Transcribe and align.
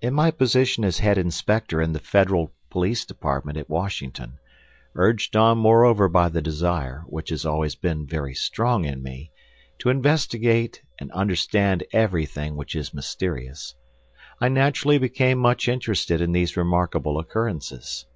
In 0.00 0.14
my 0.14 0.30
position 0.30 0.84
as 0.86 1.00
head 1.00 1.18
inspector 1.18 1.82
in 1.82 1.92
the 1.92 1.98
federal 1.98 2.50
police 2.70 3.04
department 3.04 3.58
at 3.58 3.68
Washington, 3.68 4.38
urged 4.94 5.36
on 5.36 5.58
moreover 5.58 6.08
by 6.08 6.30
the 6.30 6.40
desire, 6.40 7.04
which 7.08 7.28
has 7.28 7.44
always 7.44 7.74
been 7.74 8.06
very 8.06 8.32
strong 8.32 8.86
in 8.86 9.02
me, 9.02 9.32
to 9.80 9.90
investigate 9.90 10.80
and 10.98 11.12
understand 11.12 11.84
everything 11.92 12.56
which 12.56 12.74
is 12.74 12.94
mysterious, 12.94 13.74
I 14.40 14.48
naturally 14.48 14.96
became 14.96 15.36
much 15.38 15.68
interested 15.68 16.22
in 16.22 16.32
these 16.32 16.56
remarkable 16.56 17.18
occurrences. 17.18 18.06